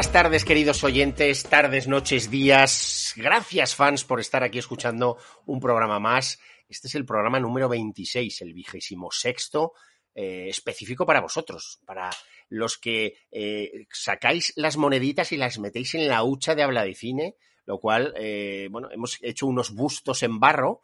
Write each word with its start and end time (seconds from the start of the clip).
Buenas 0.00 0.12
tardes, 0.14 0.46
queridos 0.46 0.82
oyentes, 0.82 1.42
tardes, 1.42 1.86
noches, 1.86 2.30
días. 2.30 3.12
Gracias, 3.18 3.74
fans, 3.76 4.02
por 4.02 4.18
estar 4.18 4.42
aquí 4.42 4.58
escuchando 4.58 5.18
un 5.44 5.60
programa 5.60 6.00
más. 6.00 6.40
Este 6.70 6.88
es 6.88 6.94
el 6.94 7.04
programa 7.04 7.38
número 7.38 7.68
26, 7.68 8.40
el 8.40 8.54
vigésimo 8.54 9.10
sexto, 9.12 9.74
eh, 10.14 10.46
específico 10.48 11.04
para 11.04 11.20
vosotros, 11.20 11.82
para 11.84 12.08
los 12.48 12.78
que 12.78 13.18
eh, 13.30 13.88
sacáis 13.92 14.54
las 14.56 14.78
moneditas 14.78 15.32
y 15.32 15.36
las 15.36 15.58
metéis 15.58 15.94
en 15.94 16.08
la 16.08 16.24
hucha 16.24 16.54
de 16.54 16.62
habla 16.62 16.82
de 16.82 16.94
cine, 16.94 17.36
lo 17.66 17.78
cual, 17.78 18.14
eh, 18.16 18.68
bueno, 18.70 18.88
hemos 18.90 19.18
hecho 19.20 19.46
unos 19.48 19.74
bustos 19.74 20.22
en 20.22 20.40
barro 20.40 20.80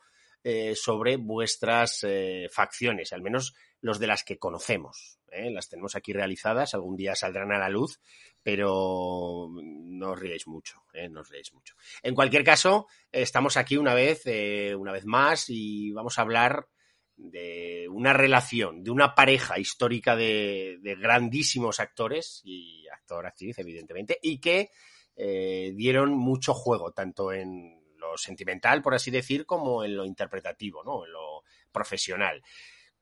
sobre 0.75 1.17
vuestras 1.17 2.07
facciones, 2.53 3.13
al 3.13 3.23
menos 3.23 3.55
los 3.81 3.99
de 3.99 4.07
las 4.07 4.23
que 4.25 4.39
conocemos. 4.39 5.19
Las 5.31 5.69
tenemos 5.69 5.97
aquí 5.97 6.13
realizadas, 6.13 6.75
algún 6.75 6.97
día 6.97 7.15
saldrán 7.15 7.53
a 7.53 7.59
la 7.59 7.69
luz, 7.69 8.01
pero 8.43 9.49
no 9.51 10.13
os 10.13 10.19
riáis 10.21 10.47
mucho, 10.47 10.85
¿eh? 10.95 11.09
no 11.09 11.21
os 11.21 11.29
riáis 11.29 11.53
mucho. 11.53 11.75
En 12.03 12.15
cualquier 12.15 12.45
caso, 12.45 12.87
estamos 13.11 13.57
aquí 13.57 13.77
una 13.77 13.93
vez, 13.93 14.23
eh, 14.27 14.75
una 14.75 14.93
vez 14.93 15.05
más, 15.05 15.47
y 15.49 15.91
vamos 15.91 16.19
a 16.19 16.23
hablar 16.23 16.69
de 17.17 17.89
una 17.91 18.13
relación, 18.13 18.85
de 18.85 18.91
una 18.91 19.15
pareja 19.15 19.59
histórica 19.59 20.15
de, 20.15 20.79
grandísimos 21.01 21.81
actores 21.81 22.41
y 22.45 22.87
actor-actriz, 22.89 23.59
evidentemente, 23.59 24.19
y 24.23 24.39
que 24.39 24.71
eh, 25.17 25.73
dieron 25.75 26.13
mucho 26.13 26.55
juego, 26.55 26.93
tanto 26.93 27.33
en 27.33 27.81
lo 28.17 28.19
sentimental, 28.19 28.83
por 28.83 28.95
así 28.95 29.11
decir, 29.11 29.47
como 29.47 29.85
en 29.85 29.97
lo 29.97 30.05
interpretativo, 30.05 30.83
¿no? 30.83 31.05
en 31.05 31.13
lo 31.13 31.43
profesional. 31.71 32.43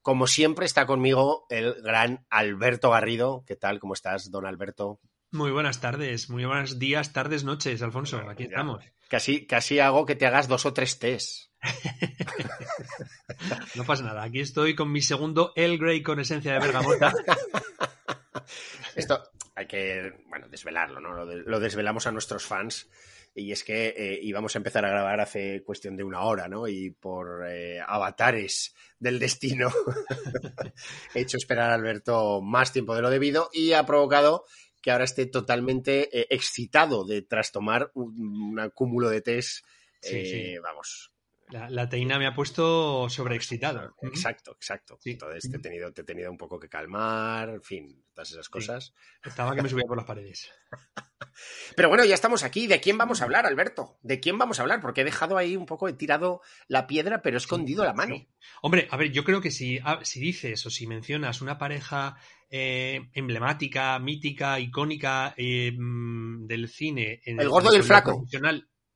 Como 0.02 0.26
siempre 0.26 0.66
está 0.66 0.86
conmigo 0.86 1.46
el 1.48 1.80
gran 1.82 2.26
Alberto 2.28 2.90
Garrido. 2.90 3.44
¿Qué 3.46 3.56
tal? 3.56 3.78
¿Cómo 3.78 3.94
estás, 3.94 4.30
don 4.30 4.44
Alberto? 4.44 5.00
Muy 5.30 5.50
buenas 5.50 5.80
tardes, 5.80 6.30
muy 6.30 6.44
buenos 6.44 6.78
días, 6.78 7.12
tardes, 7.12 7.44
noches, 7.44 7.82
Alfonso. 7.82 8.18
Aquí 8.28 8.44
estamos. 8.44 8.84
Casi, 9.08 9.46
casi 9.46 9.78
hago 9.78 10.06
que 10.06 10.14
te 10.14 10.26
hagas 10.26 10.48
dos 10.48 10.66
o 10.66 10.72
tres 10.72 10.98
test. 10.98 11.50
no 13.74 13.84
pasa 13.84 14.04
nada. 14.04 14.22
Aquí 14.22 14.40
estoy 14.40 14.74
con 14.74 14.92
mi 14.92 15.00
segundo 15.00 15.52
El 15.56 15.78
Grey 15.78 16.02
con 16.02 16.20
esencia 16.20 16.52
de 16.52 16.60
bergamota. 16.60 17.12
Esto 18.94 19.22
hay 19.54 19.66
que, 19.66 20.12
bueno, 20.28 20.48
desvelarlo, 20.48 21.00
¿no? 21.00 21.24
Lo, 21.24 21.60
desvelamos 21.60 22.06
a 22.06 22.12
nuestros 22.12 22.44
fans. 22.44 22.88
Y 23.34 23.50
es 23.50 23.64
que 23.64 23.88
eh, 23.88 24.18
íbamos 24.22 24.54
a 24.54 24.58
empezar 24.58 24.84
a 24.84 24.90
grabar 24.90 25.20
hace 25.20 25.62
cuestión 25.64 25.96
de 25.96 26.04
una 26.04 26.22
hora, 26.22 26.48
¿no? 26.48 26.68
Y 26.68 26.90
por 26.90 27.44
eh, 27.48 27.80
avatares 27.84 28.74
del 28.98 29.18
destino 29.18 29.70
he 31.14 31.20
hecho 31.20 31.36
esperar 31.36 31.70
a 31.70 31.74
Alberto 31.74 32.40
más 32.40 32.72
tiempo 32.72 32.94
de 32.94 33.02
lo 33.02 33.10
debido 33.10 33.50
y 33.52 33.72
ha 33.72 33.84
provocado 33.84 34.44
que 34.84 34.90
ahora 34.90 35.04
esté 35.04 35.24
totalmente 35.24 36.20
eh, 36.20 36.26
excitado 36.28 37.06
de 37.06 37.22
tras 37.22 37.52
tomar 37.52 37.90
un, 37.94 38.70
cúmulo 38.74 39.08
de 39.08 39.22
test. 39.22 39.64
Eh, 40.02 40.58
vamos. 40.62 41.13
La, 41.54 41.88
teína 41.88 42.18
me 42.18 42.26
ha 42.26 42.34
puesto 42.34 43.08
sobreexcitado. 43.08 43.94
Exacto, 44.02 44.52
exacto. 44.56 44.98
Entonces 45.04 45.48
te 45.48 45.56
he, 45.56 45.60
tenido, 45.60 45.92
te 45.92 46.00
he 46.00 46.04
tenido 46.04 46.28
un 46.28 46.36
poco 46.36 46.58
que 46.58 46.68
calmar, 46.68 47.48
en 47.48 47.62
fin, 47.62 48.04
todas 48.12 48.32
esas 48.32 48.48
cosas. 48.48 48.92
Estaba 49.22 49.54
que 49.54 49.62
me 49.62 49.68
subía 49.68 49.84
por 49.86 49.96
las 49.96 50.04
paredes. 50.04 50.50
Pero 51.76 51.88
bueno, 51.88 52.04
ya 52.04 52.14
estamos 52.16 52.42
aquí. 52.42 52.66
¿De 52.66 52.80
quién 52.80 52.98
vamos 52.98 53.20
a 53.20 53.24
hablar, 53.24 53.46
Alberto? 53.46 53.98
¿De 54.02 54.18
quién 54.18 54.36
vamos 54.36 54.58
a 54.58 54.62
hablar? 54.62 54.80
Porque 54.80 55.02
he 55.02 55.04
dejado 55.04 55.36
ahí 55.36 55.56
un 55.56 55.64
poco, 55.64 55.86
he 55.86 55.92
tirado 55.92 56.40
la 56.66 56.88
piedra, 56.88 57.22
pero 57.22 57.36
he 57.36 57.38
escondido 57.38 57.84
la 57.84 57.94
mano. 57.94 58.16
Hombre, 58.60 58.88
a 58.90 58.96
ver, 58.96 59.12
yo 59.12 59.22
creo 59.22 59.40
que 59.40 59.52
si, 59.52 59.78
ah, 59.84 60.00
si 60.02 60.18
dices 60.18 60.66
o 60.66 60.70
si 60.70 60.88
mencionas 60.88 61.40
una 61.40 61.56
pareja 61.56 62.16
eh, 62.50 63.10
emblemática, 63.12 63.96
mítica, 64.00 64.58
icónica 64.58 65.34
eh, 65.36 65.70
mm, 65.72 66.46
del 66.46 66.68
cine. 66.68 67.20
En 67.24 67.40
el, 67.40 67.48
gordo 67.48 67.72
y 67.72 67.76
el 67.76 67.84
flaco. 67.84 68.24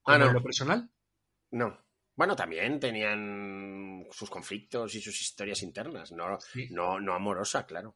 Ah, 0.04 0.18
no. 0.18 0.32
lo 0.32 0.42
personal? 0.42 0.90
No. 1.52 1.87
Bueno, 2.18 2.34
también 2.34 2.80
tenían 2.80 4.04
sus 4.10 4.28
conflictos 4.28 4.92
y 4.96 5.00
sus 5.00 5.20
historias 5.20 5.62
internas, 5.62 6.10
no, 6.10 6.36
no, 6.70 6.98
no 6.98 7.14
amorosa, 7.14 7.64
claro. 7.64 7.94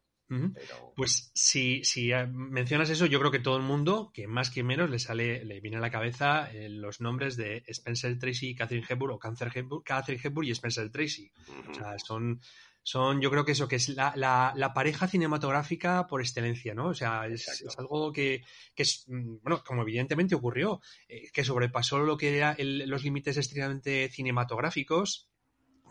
Pues 0.95 1.33
si, 1.35 1.83
si, 1.83 2.13
mencionas 2.31 2.89
eso, 2.89 3.07
yo 3.07 3.19
creo 3.19 3.33
que 3.33 3.41
todo 3.41 3.57
el 3.57 3.65
mundo, 3.65 4.13
que 4.15 4.29
más 4.29 4.51
que 4.51 4.63
menos, 4.63 4.89
le 4.89 5.01
sale, 5.01 5.45
le 5.45 5.61
viene 5.61 5.79
a 5.79 5.81
la 5.81 5.91
cabeza 5.91 6.49
eh, 6.53 6.69
los 6.69 7.01
nombres 7.01 7.37
de 7.37 7.65
Spencer 7.67 8.17
Tracy, 8.17 8.55
Catherine 8.55 8.87
Hepburn 8.89 9.15
o 9.15 9.19
Catherine 9.19 10.21
Hepburn 10.23 10.47
y 10.47 10.53
Spencer 10.53 10.89
Tracy. 10.89 11.33
O 11.69 11.75
sea, 11.75 11.99
son 11.99 12.41
son, 12.83 13.21
yo 13.21 13.31
creo 13.31 13.45
que 13.45 13.53
eso, 13.53 13.69
que 13.69 13.77
es 13.77 13.89
la, 13.91 14.13
la, 14.17 14.75
pareja 14.75 15.07
cinematográfica 15.07 16.07
por 16.09 16.21
excelencia, 16.21 16.75
¿no? 16.75 16.89
O 16.89 16.95
sea, 16.95 17.27
es, 17.27 17.65
algo 17.79 18.13
que, 18.13 18.43
que, 18.75 18.83
es, 18.83 19.05
mm, 19.09 19.37
bueno, 19.43 19.63
como 19.65 19.83
evidentemente 19.83 20.35
ocurrió, 20.35 20.81
eh, 21.09 21.31
que 21.33 21.45
sobrepasó 21.45 22.01
lo 22.01 22.17
que 22.17 22.37
eran 22.37 22.57
los 22.59 23.05
límites 23.05 23.37
estrictamente 23.37 24.09
cinematográficos, 24.09 25.29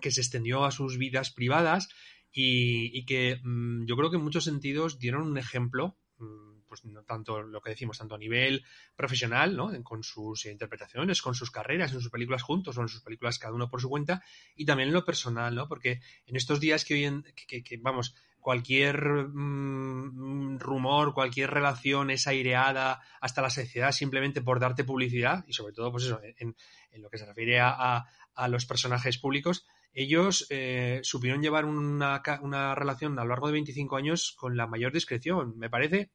que 0.02 0.12
se 0.12 0.22
extendió 0.22 0.66
a 0.66 0.72
sus 0.72 0.97
vidas 0.97 1.31
privadas 1.31 1.88
y, 2.31 2.97
y 2.97 3.06
que 3.06 3.40
mm, 3.41 3.85
yo 3.85 3.96
creo 3.96 4.09
que 4.09 4.18
en 4.18 4.23
muchos 4.23 4.44
sentidos 4.44 5.00
dieron 5.00 5.23
un 5.23 5.38
ejemplo 5.38 5.97
mm, 6.18 6.51
pues 6.72 6.84
tanto 7.06 7.44
lo 7.44 7.59
que 7.59 7.72
decimos, 7.72 7.98
tanto 7.98 8.16
a 8.16 8.18
nivel 8.18 8.64
profesional, 8.96 9.58
¿no? 9.58 9.72
con 9.84 10.04
sus 10.04 10.46
interpretaciones, 10.46 11.22
con 11.22 11.36
sus 11.36 11.52
carreras, 11.52 11.92
en 11.92 12.00
sus 12.00 12.09
películas 12.09 12.44
juntos 12.44 12.78
o 12.78 12.82
en 12.82 12.88
sus 12.88 13.02
películas 13.02 13.40
cada 13.40 13.54
uno 13.54 13.70
por 13.70 13.82
su 13.82 13.90
cuenta, 13.90 14.24
y 14.56 14.66
también 14.66 14.88
en 14.88 14.94
lo 14.94 15.04
personal, 15.04 15.54
¿no? 15.54 15.68
Porque 15.68 16.00
en 16.26 16.38
estos 16.38 16.62
días 16.62 16.86
que 16.86 16.94
hoy 16.94 17.04
en, 17.04 17.26
que, 17.46 17.78
vamos, 17.82 18.16
cualquier 18.40 19.28
mm, 19.28 20.59
rumor, 20.59 21.14
cualquier 21.14 21.52
relación 21.52 22.09
es 22.09 22.26
aireada 22.26 23.02
hasta 23.20 23.42
la 23.42 23.50
sociedad 23.50 23.92
simplemente 23.92 24.42
por 24.42 24.62
darte 24.62 24.86
publicidad, 24.86 25.44
y 25.46 25.52
sobre 25.52 25.74
todo, 25.74 25.92
pues 25.92 26.06
eso, 26.06 26.22
en, 26.24 26.56
lo 27.02 27.09
que 27.09 27.18
se 27.18 27.26
refiere 27.26 27.59
a, 27.59 28.06
los 28.48 28.66
personajes 28.66 29.18
públicos, 29.18 29.68
ellos 29.92 30.48
eh, 30.50 31.02
supieron 31.03 31.42
llevar 31.42 31.66
una, 31.66 32.24
una, 32.42 32.76
relación 32.76 33.20
a 33.20 33.24
lo 33.24 33.30
largo 33.32 33.48
de 33.48 33.53
25 33.53 33.98
años 33.98 34.34
con 34.38 34.56
la 34.56 34.68
mayor 34.68 34.94
discreción. 34.94 35.58
Me 35.58 35.70
parece 35.70 36.12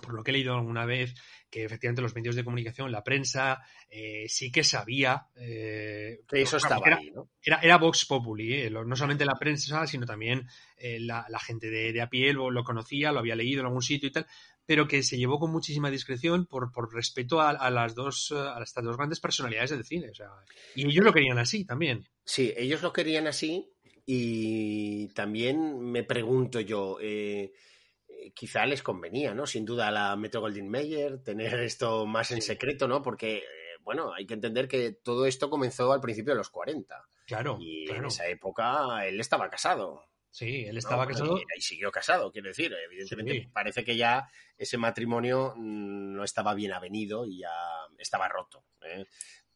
por 0.00 0.14
lo 0.14 0.22
que 0.22 0.30
he 0.30 0.34
leído 0.34 0.54
alguna 0.54 0.86
vez, 0.86 1.14
que 1.50 1.64
efectivamente 1.64 2.02
los 2.02 2.14
medios 2.14 2.34
de 2.34 2.44
comunicación, 2.44 2.90
la 2.90 3.04
prensa, 3.04 3.60
eh, 3.90 4.24
sí 4.28 4.50
que 4.50 4.64
sabía. 4.64 5.26
Eh, 5.36 6.20
eso 6.30 6.56
estaba 6.56 6.86
era, 6.86 6.96
ahí, 6.96 7.10
¿no? 7.10 7.28
Era, 7.42 7.76
Vox 7.76 8.06
Populi, 8.06 8.54
eh, 8.54 8.70
no 8.70 8.96
solamente 8.96 9.24
la 9.24 9.38
prensa, 9.38 9.86
sino 9.86 10.06
también 10.06 10.46
la, 10.78 11.38
gente 11.40 11.68
de, 11.68 12.00
a 12.00 12.08
pie 12.08 12.32
lo, 12.32 12.64
conocía, 12.64 13.12
lo 13.12 13.20
había 13.20 13.36
leído 13.36 13.60
en 13.60 13.66
algún 13.66 13.82
sitio 13.82 14.08
y 14.08 14.12
tal, 14.12 14.26
pero 14.64 14.88
que 14.88 15.02
se 15.02 15.18
llevó 15.18 15.38
con 15.38 15.52
muchísima 15.52 15.90
discreción 15.90 16.46
por, 16.46 16.72
por 16.72 16.92
respeto 16.94 17.40
a, 17.40 17.70
las 17.70 17.94
dos, 17.94 18.32
a 18.32 18.62
estas 18.62 18.84
dos 18.84 18.96
grandes 18.96 19.20
personalidades 19.20 19.70
del 19.70 19.84
cine. 19.84 20.10
O 20.10 20.14
sea, 20.14 20.28
y 20.74 20.86
ellos 20.86 21.04
lo 21.04 21.12
querían 21.12 21.38
así 21.38 21.64
también. 21.64 22.08
Sí, 22.24 22.52
ellos 22.56 22.82
lo 22.82 22.92
querían 22.92 23.26
así 23.26 23.72
y 24.06 25.08
también 25.08 25.80
me 25.80 26.02
pregunto 26.02 26.60
yo. 26.60 26.98
Eh, 27.00 27.52
quizá 28.34 28.66
les 28.66 28.82
convenía, 28.82 29.34
¿no? 29.34 29.46
Sin 29.46 29.64
duda 29.64 29.88
a 29.88 29.90
la 29.90 30.16
Metro 30.16 30.40
Goldwyn 30.40 30.68
Mayer 30.68 31.22
tener 31.22 31.60
esto 31.60 32.06
más 32.06 32.30
en 32.30 32.42
secreto, 32.42 32.86
¿no? 32.88 33.02
Porque, 33.02 33.38
eh, 33.38 33.44
bueno, 33.80 34.12
hay 34.14 34.26
que 34.26 34.34
entender 34.34 34.68
que 34.68 34.92
todo 34.92 35.26
esto 35.26 35.50
comenzó 35.50 35.92
al 35.92 36.00
principio 36.00 36.32
de 36.32 36.38
los 36.38 36.50
40. 36.50 37.04
Claro. 37.26 37.58
Y 37.60 37.90
en 37.90 38.04
esa 38.04 38.26
época 38.26 39.06
él 39.06 39.20
estaba 39.20 39.48
casado. 39.50 40.04
Sí, 40.30 40.64
él 40.64 40.78
estaba 40.78 41.06
casado. 41.06 41.38
Y, 41.56 41.60
siguió 41.60 41.92
casado, 41.92 42.32
quiero 42.32 42.48
decir. 42.48 42.74
Evidentemente 42.86 43.50
parece 43.52 43.84
que 43.84 43.96
ya 43.96 44.28
ese 44.56 44.78
matrimonio 44.78 45.52
mm, 45.56 46.14
no 46.14 46.24
estaba 46.24 46.54
bien 46.54 46.72
avenido 46.72 47.26
y 47.26 47.40
ya 47.40 47.52
estaba 47.98 48.28
roto. 48.28 48.64
¿eh? 48.82 49.04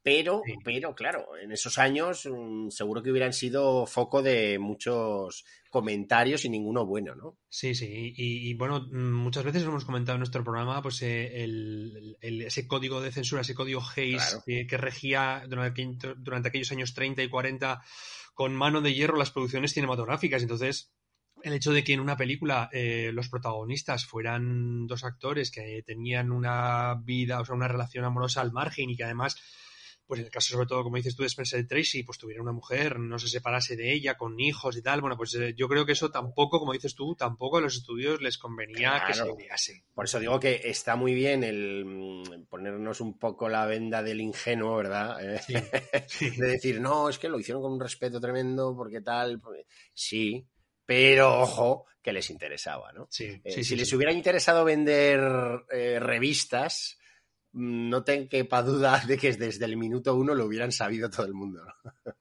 Pero, 0.06 0.40
pero 0.62 0.94
claro, 0.94 1.36
en 1.36 1.50
esos 1.50 1.78
años 1.78 2.28
mm, 2.30 2.68
seguro 2.68 3.02
que 3.02 3.10
hubieran 3.10 3.32
sido 3.32 3.86
foco 3.86 4.22
de 4.22 4.56
muchos 4.56 5.44
comentarios 5.68 6.44
y 6.44 6.48
ninguno 6.48 6.86
bueno, 6.86 7.16
¿no? 7.16 7.38
Sí, 7.48 7.74
sí. 7.74 8.14
Y, 8.16 8.54
bueno, 8.54 8.86
muchas 8.92 9.42
veces 9.42 9.64
hemos 9.64 9.84
comentado 9.84 10.14
en 10.14 10.20
nuestro 10.20 10.44
programa 10.44 10.80
pues 10.80 11.02
eh, 11.02 11.42
el, 11.42 12.16
ese 12.20 12.68
código 12.68 13.00
de 13.00 13.10
censura, 13.10 13.40
ese 13.40 13.56
código 13.56 13.82
Hayes 13.96 14.38
que, 14.46 14.76
regía 14.76 15.42
durante, 15.48 16.14
durante 16.18 16.50
aquellos 16.50 16.70
años 16.70 16.94
30 16.94 17.24
y 17.24 17.28
40 17.28 17.82
con 18.32 18.54
mano 18.54 18.82
de 18.82 18.94
hierro 18.94 19.16
las 19.16 19.32
producciones 19.32 19.72
cinematográficas. 19.72 20.40
Entonces, 20.40 20.92
el 21.42 21.52
hecho 21.52 21.72
de 21.72 21.82
que 21.82 21.94
en 21.94 22.00
una 22.00 22.16
película 22.16 22.70
eh, 22.72 23.10
los 23.12 23.28
protagonistas 23.28 24.06
fueran 24.06 24.86
dos 24.86 25.02
actores 25.02 25.50
que 25.50 25.82
tenían 25.84 26.30
una 26.30 26.94
vida, 27.02 27.40
o 27.40 27.44
sea, 27.44 27.56
una 27.56 27.66
relación 27.66 28.04
amorosa 28.04 28.40
al 28.40 28.52
margen 28.52 28.88
y 28.88 28.96
que 28.96 29.02
además 29.02 29.36
pues 30.06 30.20
en 30.20 30.26
el 30.26 30.32
caso 30.32 30.54
sobre 30.54 30.66
todo, 30.66 30.82
como 30.84 30.96
dices 30.96 31.16
tú, 31.16 31.22
de 31.22 31.28
Spencer 31.28 31.66
Tracy, 31.66 32.02
pues 32.02 32.18
tuviera 32.18 32.42
una 32.42 32.52
mujer, 32.52 32.98
no 32.98 33.18
se 33.18 33.28
separase 33.28 33.76
de 33.76 33.92
ella, 33.92 34.16
con 34.16 34.38
hijos 34.38 34.76
y 34.76 34.82
tal, 34.82 35.00
bueno, 35.00 35.16
pues 35.16 35.34
eh, 35.34 35.54
yo 35.56 35.68
creo 35.68 35.84
que 35.84 35.92
eso 35.92 36.10
tampoco, 36.10 36.58
como 36.58 36.72
dices 36.72 36.94
tú, 36.94 37.14
tampoco 37.14 37.58
a 37.58 37.60
los 37.60 37.76
estudios 37.76 38.20
les 38.22 38.38
convenía 38.38 39.02
que 39.06 39.14
se 39.14 39.22
olvidase. 39.22 39.84
Por 39.94 40.04
eso 40.04 40.20
digo 40.20 40.38
que 40.38 40.60
está 40.64 40.96
muy 40.96 41.14
bien 41.14 41.42
el 41.42 41.84
mm, 41.84 42.46
ponernos 42.48 43.00
un 43.00 43.18
poco 43.18 43.48
la 43.48 43.66
venda 43.66 44.02
del 44.02 44.20
ingenuo, 44.20 44.76
¿verdad? 44.76 45.18
Eh, 45.22 45.40
de 46.38 46.46
decir, 46.46 46.80
no, 46.80 47.08
es 47.08 47.18
que 47.18 47.28
lo 47.28 47.38
hicieron 47.38 47.62
con 47.62 47.72
un 47.72 47.80
respeto 47.80 48.20
tremendo, 48.20 48.74
porque 48.76 49.00
tal, 49.00 49.40
sí, 49.92 50.46
pero 50.84 51.40
ojo, 51.40 51.86
que 52.00 52.12
les 52.12 52.30
interesaba, 52.30 52.92
¿no? 52.92 53.08
Sí, 53.10 53.40
Eh, 53.42 53.50
sí, 53.50 53.64
si 53.64 53.74
les 53.74 53.92
hubiera 53.92 54.12
interesado 54.12 54.64
vender 54.64 55.20
eh, 55.72 55.98
revistas, 55.98 56.98
no 57.56 58.04
te 58.04 58.28
quepa 58.28 58.62
duda 58.62 59.02
de 59.06 59.16
que 59.18 59.32
desde 59.32 59.64
el 59.64 59.76
minuto 59.76 60.14
uno 60.14 60.34
lo 60.34 60.44
hubieran 60.46 60.72
sabido 60.72 61.08
todo 61.10 61.26
el 61.26 61.34
mundo, 61.34 61.64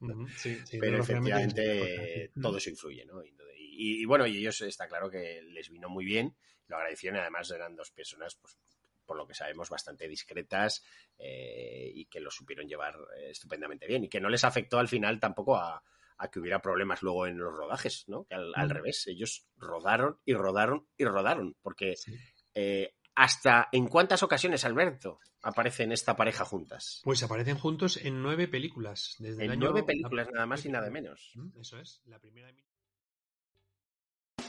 ¿no? 0.00 0.28
Sí, 0.36 0.56
sí, 0.64 0.78
Pero 0.80 0.96
efectivamente 1.02 2.32
todo 2.42 2.56
eso 2.58 2.70
influye, 2.70 3.04
¿no? 3.04 3.22
Y, 3.24 3.28
y- 3.58 4.02
y 4.02 4.04
bueno, 4.06 4.26
y 4.26 4.38
ellos 4.38 4.60
está 4.62 4.88
claro 4.88 5.10
que 5.10 5.42
les 5.42 5.68
vino 5.70 5.88
muy 5.88 6.04
bien, 6.04 6.34
lo 6.68 6.76
agradecieron 6.76 7.18
y 7.18 7.20
además 7.20 7.50
eran 7.50 7.76
dos 7.76 7.90
personas, 7.90 8.34
pues 8.36 8.56
por 9.04 9.16
lo 9.16 9.26
que 9.26 9.34
sabemos, 9.34 9.68
bastante 9.70 10.08
discretas 10.08 10.82
eh, 11.18 11.92
y 11.94 12.06
que 12.06 12.18
lo 12.20 12.30
supieron 12.30 12.66
llevar 12.66 12.96
eh, 13.18 13.30
estupendamente 13.30 13.86
bien 13.86 14.02
y 14.04 14.08
que 14.08 14.20
no 14.20 14.28
les 14.28 14.42
afectó 14.44 14.78
al 14.78 14.88
final 14.88 15.20
tampoco 15.20 15.56
a, 15.56 15.80
a 16.18 16.30
que 16.30 16.40
hubiera 16.40 16.60
problemas 16.60 17.02
luego 17.02 17.26
en 17.26 17.38
los 17.38 17.52
rodajes, 17.54 18.04
¿no? 18.08 18.24
Que 18.24 18.34
al, 18.34 18.52
al 18.56 18.68
revés, 18.70 19.06
ellos 19.06 19.46
rodaron 19.58 20.18
y 20.24 20.34
rodaron 20.34 20.88
y 20.96 21.04
rodaron, 21.04 21.54
porque 21.62 21.94
Sí. 21.96 22.16
eh, 22.54 22.94
hasta 23.16 23.68
en 23.72 23.88
cuántas 23.88 24.22
ocasiones, 24.22 24.64
Alberto, 24.64 25.18
aparecen 25.42 25.90
esta 25.90 26.16
pareja 26.16 26.44
juntas. 26.44 27.00
Pues 27.02 27.22
aparecen 27.22 27.58
juntos 27.58 27.96
en 27.96 28.22
nueve 28.22 28.46
películas. 28.46 29.16
Desde 29.18 29.44
el 29.44 29.46
En 29.46 29.50
año- 29.52 29.70
nueve 29.70 29.82
películas, 29.82 30.28
nada 30.32 30.46
más 30.46 30.64
y 30.64 30.68
nada 30.68 30.90
menos. 30.90 31.32
Eso 31.60 31.78
es. 31.80 32.02
La 32.06 32.18
primera 32.18 32.48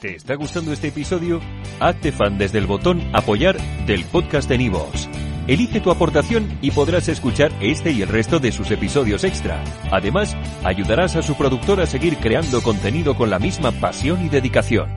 ¿Te 0.01 0.15
está 0.15 0.35
gustando 0.35 0.71
este 0.73 0.89
episodio? 0.89 1.41
Hazte 1.79 2.11
fan 2.11 2.37
desde 2.37 2.59
el 2.59 2.67
botón 2.67 3.01
Apoyar 3.15 3.57
del 3.87 4.05
podcast 4.05 4.47
de 4.47 4.59
Nivos. 4.59 5.09
Elige 5.47 5.79
tu 5.79 5.89
aportación 5.89 6.59
y 6.61 6.71
podrás 6.71 7.07
escuchar 7.07 7.51
este 7.61 7.91
y 7.91 8.01
el 8.03 8.09
resto 8.09 8.37
de 8.39 8.51
sus 8.51 8.69
episodios 8.69 9.23
extra. 9.23 9.63
Además, 9.91 10.35
ayudarás 10.63 11.15
a 11.15 11.23
su 11.23 11.35
productor 11.35 11.79
a 11.79 11.87
seguir 11.87 12.17
creando 12.17 12.61
contenido 12.61 13.15
con 13.15 13.29
la 13.29 13.39
misma 13.39 13.71
pasión 13.71 14.23
y 14.25 14.29
dedicación. 14.29 14.96